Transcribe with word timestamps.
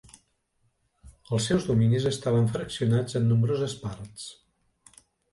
Els 1.35 1.49
seus 1.49 1.67
dominis 1.67 2.07
estaven 2.11 2.49
fraccionats 2.53 3.19
en 3.19 3.27
nombroses 3.33 3.75
parts. 3.83 4.25